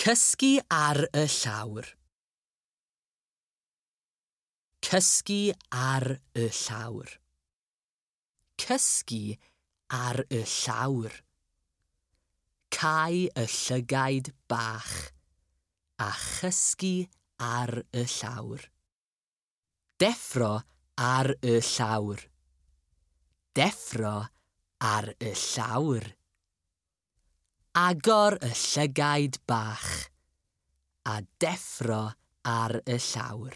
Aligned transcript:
Cysgu 0.00 0.62
ar 0.72 0.96
y 1.12 1.26
llawr. 1.28 1.84
Cysgu 4.80 5.52
ar 5.76 6.06
y 6.32 6.46
llawr. 6.48 7.10
Cysgu 8.56 9.36
ar 9.92 10.22
y 10.30 10.40
llawr. 10.40 11.18
Cau 12.72 13.18
y 13.28 13.44
llygaid 13.44 14.30
bach 14.48 14.94
a 16.00 16.08
chysgu 16.16 16.94
ar 17.36 17.82
y 17.92 18.06
llawr. 18.08 18.64
Deffro 20.00 20.54
ar 20.96 21.34
y 21.42 21.58
llawr. 21.60 22.24
Deffro 23.52 24.16
ar 24.80 25.12
y 25.20 25.34
llawr 25.36 26.08
agor 27.80 28.36
y 28.44 28.50
llygaid 28.52 29.38
bach 29.48 29.88
a 31.08 31.20
deffro 31.40 32.02
ar 32.44 32.74
y 32.84 32.98
llawr. 33.00 33.54